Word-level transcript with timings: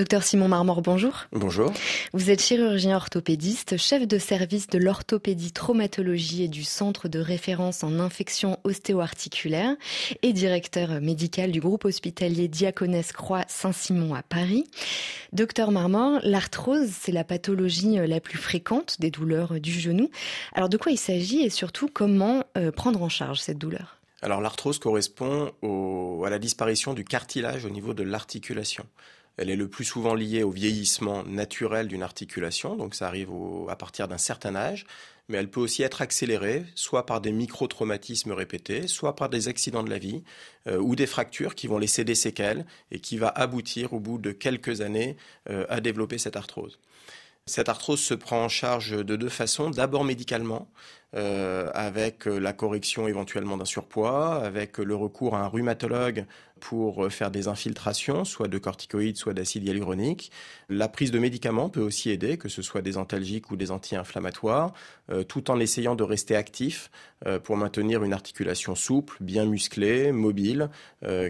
Docteur 0.00 0.22
Simon 0.22 0.48
Marmor, 0.48 0.80
bonjour. 0.80 1.26
Bonjour. 1.30 1.70
Vous 2.14 2.30
êtes 2.30 2.40
chirurgien 2.40 2.96
orthopédiste, 2.96 3.76
chef 3.76 4.08
de 4.08 4.16
service 4.16 4.66
de 4.66 4.78
l'orthopédie 4.78 5.52
traumatologie 5.52 6.44
et 6.44 6.48
du 6.48 6.64
centre 6.64 7.06
de 7.06 7.18
référence 7.18 7.84
en 7.84 7.98
infection 8.00 8.58
ostéo-articulaire 8.64 9.76
et 10.22 10.32
directeur 10.32 11.02
médical 11.02 11.52
du 11.52 11.60
groupe 11.60 11.84
hospitalier 11.84 12.48
Diaconesse 12.48 13.12
Croix 13.12 13.44
Saint-Simon 13.46 14.14
à 14.14 14.22
Paris. 14.22 14.64
Docteur 15.34 15.70
Marmor, 15.70 16.20
l'arthrose, 16.22 16.88
c'est 16.98 17.12
la 17.12 17.22
pathologie 17.22 17.96
la 17.96 18.20
plus 18.20 18.38
fréquente 18.38 18.96
des 19.00 19.10
douleurs 19.10 19.60
du 19.60 19.72
genou. 19.72 20.08
Alors 20.54 20.70
de 20.70 20.78
quoi 20.78 20.92
il 20.92 20.98
s'agit 20.98 21.42
et 21.42 21.50
surtout 21.50 21.90
comment 21.92 22.44
euh, 22.56 22.72
prendre 22.72 23.02
en 23.02 23.10
charge 23.10 23.40
cette 23.40 23.58
douleur? 23.58 23.98
Alors 24.22 24.40
l'arthrose 24.40 24.78
correspond 24.78 25.52
à 26.24 26.30
la 26.30 26.38
disparition 26.38 26.94
du 26.94 27.04
cartilage 27.04 27.66
au 27.66 27.70
niveau 27.70 27.92
de 27.92 28.02
l'articulation. 28.02 28.86
Elle 29.36 29.50
est 29.50 29.56
le 29.56 29.68
plus 29.68 29.84
souvent 29.84 30.14
liée 30.14 30.42
au 30.42 30.50
vieillissement 30.50 31.22
naturel 31.24 31.88
d'une 31.88 32.02
articulation, 32.02 32.76
donc 32.76 32.94
ça 32.94 33.06
arrive 33.06 33.30
à 33.68 33.76
partir 33.76 34.06
d'un 34.08 34.18
certain 34.18 34.54
âge, 34.54 34.84
mais 35.28 35.38
elle 35.38 35.48
peut 35.48 35.60
aussi 35.60 35.82
être 35.82 36.02
accélérée, 36.02 36.64
soit 36.74 37.06
par 37.06 37.20
des 37.20 37.32
micro-traumatismes 37.32 38.32
répétés, 38.32 38.88
soit 38.88 39.14
par 39.14 39.28
des 39.28 39.48
accidents 39.48 39.84
de 39.84 39.90
la 39.90 39.98
vie, 39.98 40.24
euh, 40.66 40.78
ou 40.78 40.96
des 40.96 41.06
fractures 41.06 41.54
qui 41.54 41.68
vont 41.68 41.78
laisser 41.78 42.04
des 42.04 42.16
séquelles 42.16 42.66
et 42.90 42.98
qui 42.98 43.16
va 43.16 43.28
aboutir 43.28 43.92
au 43.92 44.00
bout 44.00 44.18
de 44.18 44.32
quelques 44.32 44.80
années 44.80 45.16
euh, 45.48 45.64
à 45.68 45.80
développer 45.80 46.18
cette 46.18 46.36
arthrose. 46.36 46.78
Cette 47.46 47.68
arthrose 47.68 48.00
se 48.00 48.14
prend 48.14 48.44
en 48.44 48.48
charge 48.48 49.04
de 49.04 49.16
deux 49.16 49.28
façons. 49.28 49.70
D'abord 49.70 50.04
médicalement, 50.04 50.68
euh, 51.16 51.70
avec 51.74 52.26
la 52.26 52.52
correction 52.52 53.08
éventuellement 53.08 53.56
d'un 53.56 53.64
surpoids, 53.64 54.36
avec 54.36 54.78
le 54.78 54.94
recours 54.94 55.34
à 55.34 55.40
un 55.40 55.48
rhumatologue 55.48 56.24
pour 56.60 57.10
faire 57.10 57.30
des 57.30 57.48
infiltrations, 57.48 58.24
soit 58.24 58.46
de 58.46 58.58
corticoïdes, 58.58 59.16
soit 59.16 59.32
d'acide 59.32 59.64
hyaluronique. 59.64 60.30
La 60.68 60.88
prise 60.88 61.10
de 61.10 61.18
médicaments 61.18 61.68
peut 61.68 61.80
aussi 61.80 62.10
aider, 62.10 62.36
que 62.36 62.48
ce 62.48 62.62
soit 62.62 62.82
des 62.82 62.96
antalgiques 62.96 63.50
ou 63.50 63.56
des 63.56 63.70
anti-inflammatoires, 63.70 64.72
euh, 65.10 65.24
tout 65.24 65.50
en 65.50 65.58
essayant 65.58 65.96
de 65.96 66.04
rester 66.04 66.36
actif 66.36 66.90
euh, 67.26 67.40
pour 67.40 67.56
maintenir 67.56 68.04
une 68.04 68.12
articulation 68.12 68.74
souple, 68.74 69.16
bien 69.20 69.46
musclée, 69.46 70.12
mobile, 70.12 70.70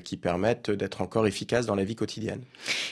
qui 0.04 0.16
permettent 0.16 0.70
d'être 0.70 1.00
encore 1.00 1.26
efficace 1.26 1.64
dans 1.64 1.74
la 1.74 1.84
vie 1.84 1.94
quotidienne. 1.94 2.42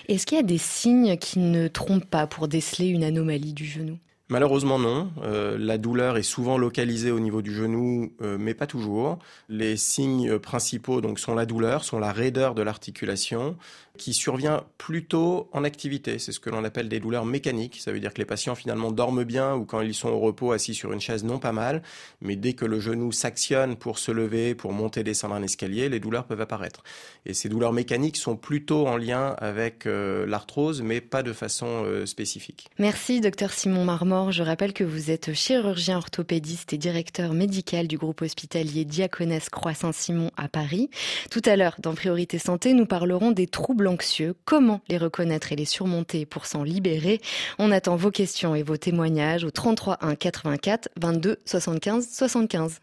Est-ce 0.08 0.26
qu'il 0.26 0.36
y 0.36 0.40
a 0.40 0.44
des 0.44 0.58
signes 0.58 1.16
qui 1.16 1.40
ne 1.40 1.66
trompent 1.68 2.08
pas 2.08 2.26
pour 2.26 2.48
déceler 2.48 2.86
une 2.86 3.04
anomalie 3.04 3.52
du 3.52 3.66
genou? 3.66 3.98
Malheureusement 4.30 4.78
non. 4.78 5.10
Euh, 5.22 5.56
la 5.58 5.78
douleur 5.78 6.18
est 6.18 6.22
souvent 6.22 6.58
localisée 6.58 7.10
au 7.10 7.18
niveau 7.18 7.40
du 7.40 7.54
genou, 7.54 8.12
euh, 8.20 8.36
mais 8.38 8.52
pas 8.52 8.66
toujours. 8.66 9.18
Les 9.48 9.78
signes 9.78 10.38
principaux 10.38 11.00
donc 11.00 11.18
sont 11.18 11.34
la 11.34 11.46
douleur, 11.46 11.82
sont 11.82 11.98
la 11.98 12.12
raideur 12.12 12.54
de 12.54 12.60
l'articulation, 12.60 13.56
qui 13.96 14.12
survient 14.12 14.64
plutôt 14.76 15.48
en 15.52 15.64
activité. 15.64 16.18
C'est 16.18 16.32
ce 16.32 16.40
que 16.40 16.50
l'on 16.50 16.62
appelle 16.62 16.90
des 16.90 17.00
douleurs 17.00 17.24
mécaniques. 17.24 17.80
Ça 17.80 17.90
veut 17.90 18.00
dire 18.00 18.12
que 18.12 18.18
les 18.18 18.26
patients 18.26 18.54
finalement 18.54 18.92
dorment 18.92 19.24
bien 19.24 19.54
ou 19.54 19.64
quand 19.64 19.80
ils 19.80 19.94
sont 19.94 20.10
au 20.10 20.20
repos 20.20 20.52
assis 20.52 20.74
sur 20.74 20.92
une 20.92 21.00
chaise 21.00 21.24
non 21.24 21.38
pas 21.38 21.52
mal, 21.52 21.82
mais 22.20 22.36
dès 22.36 22.52
que 22.52 22.66
le 22.66 22.80
genou 22.80 23.12
s'actionne 23.12 23.76
pour 23.76 23.98
se 23.98 24.12
lever, 24.12 24.54
pour 24.54 24.74
monter, 24.74 25.02
descendre 25.02 25.34
un 25.36 25.42
escalier, 25.42 25.88
les 25.88 26.00
douleurs 26.00 26.26
peuvent 26.26 26.40
apparaître. 26.40 26.82
Et 27.24 27.32
ces 27.32 27.48
douleurs 27.48 27.72
mécaniques 27.72 28.18
sont 28.18 28.36
plutôt 28.36 28.86
en 28.86 28.98
lien 28.98 29.34
avec 29.38 29.86
euh, 29.86 30.26
l'arthrose, 30.26 30.82
mais 30.82 31.00
pas 31.00 31.22
de 31.22 31.32
façon 31.32 31.84
spécifique. 32.04 32.68
Merci, 32.78 33.20
docteur 33.20 33.52
Simon 33.52 33.84
Marmot. 33.84 34.17
Je 34.30 34.42
rappelle 34.42 34.72
que 34.72 34.84
vous 34.84 35.10
êtes 35.10 35.32
chirurgien 35.32 35.96
orthopédiste 35.96 36.72
et 36.72 36.78
directeur 36.78 37.32
médical 37.32 37.86
du 37.86 37.96
groupe 37.96 38.22
hospitalier 38.22 38.84
Diaconesse 38.84 39.48
Croix-Saint-Simon 39.48 40.30
à 40.36 40.48
Paris. 40.48 40.90
Tout 41.30 41.42
à 41.44 41.56
l'heure, 41.56 41.76
dans 41.78 41.94
Priorité 41.94 42.38
Santé, 42.38 42.72
nous 42.72 42.84
parlerons 42.84 43.30
des 43.30 43.46
troubles 43.46 43.86
anxieux, 43.86 44.34
comment 44.44 44.80
les 44.88 44.98
reconnaître 44.98 45.52
et 45.52 45.56
les 45.56 45.64
surmonter 45.64 46.26
pour 46.26 46.46
s'en 46.46 46.64
libérer. 46.64 47.20
On 47.58 47.70
attend 47.70 47.96
vos 47.96 48.10
questions 48.10 48.54
et 48.54 48.62
vos 48.62 48.76
témoignages 48.76 49.44
au 49.44 49.50
33 49.50 49.98
1 50.00 50.14
84 50.16 50.88
22 51.00 51.38
75 51.44 52.08
75. 52.10 52.76